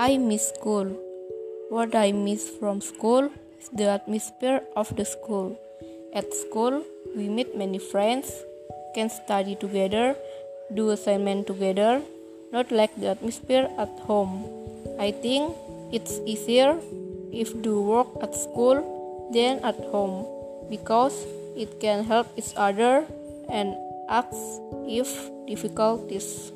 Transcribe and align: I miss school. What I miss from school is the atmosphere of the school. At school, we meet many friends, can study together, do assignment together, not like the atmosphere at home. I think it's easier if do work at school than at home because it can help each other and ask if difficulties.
I 0.00 0.16
miss 0.16 0.54
school. 0.54 0.94
What 1.70 1.92
I 1.96 2.12
miss 2.12 2.48
from 2.48 2.80
school 2.80 3.32
is 3.58 3.68
the 3.74 3.90
atmosphere 3.98 4.62
of 4.76 4.94
the 4.94 5.04
school. 5.04 5.58
At 6.14 6.32
school, 6.32 6.84
we 7.16 7.28
meet 7.28 7.58
many 7.58 7.80
friends, 7.80 8.30
can 8.94 9.10
study 9.10 9.56
together, 9.56 10.14
do 10.72 10.90
assignment 10.90 11.48
together, 11.48 12.00
not 12.52 12.70
like 12.70 12.94
the 12.94 13.08
atmosphere 13.08 13.68
at 13.76 13.90
home. 14.06 14.46
I 15.00 15.10
think 15.10 15.56
it's 15.90 16.20
easier 16.24 16.78
if 17.32 17.50
do 17.60 17.82
work 17.82 18.06
at 18.22 18.36
school 18.36 18.78
than 19.34 19.58
at 19.64 19.82
home 19.90 20.30
because 20.70 21.26
it 21.56 21.80
can 21.80 22.04
help 22.04 22.28
each 22.36 22.54
other 22.54 23.02
and 23.50 23.74
ask 24.08 24.30
if 24.86 25.10
difficulties. 25.48 26.52